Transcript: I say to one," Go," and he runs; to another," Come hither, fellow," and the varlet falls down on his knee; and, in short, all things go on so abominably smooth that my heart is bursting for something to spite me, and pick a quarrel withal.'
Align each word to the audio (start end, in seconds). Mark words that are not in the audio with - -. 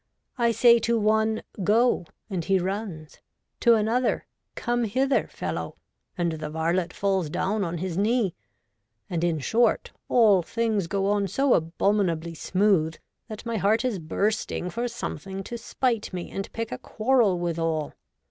I 0.39 0.51
say 0.51 0.79
to 0.79 0.97
one," 0.99 1.43
Go," 1.63 2.07
and 2.27 2.43
he 2.43 2.57
runs; 2.57 3.19
to 3.59 3.75
another," 3.75 4.25
Come 4.65 4.85
hither, 4.85 5.27
fellow," 5.27 5.75
and 6.17 6.31
the 6.31 6.49
varlet 6.49 6.91
falls 6.91 7.29
down 7.29 7.63
on 7.63 7.77
his 7.77 7.99
knee; 7.99 8.33
and, 9.11 9.23
in 9.23 9.37
short, 9.37 9.91
all 10.09 10.41
things 10.41 10.87
go 10.87 11.05
on 11.11 11.27
so 11.27 11.53
abominably 11.53 12.33
smooth 12.33 12.95
that 13.27 13.45
my 13.45 13.57
heart 13.57 13.85
is 13.85 13.99
bursting 13.99 14.71
for 14.71 14.87
something 14.87 15.43
to 15.43 15.55
spite 15.55 16.11
me, 16.11 16.31
and 16.31 16.51
pick 16.51 16.71
a 16.71 16.79
quarrel 16.79 17.37
withal.' 17.37 17.93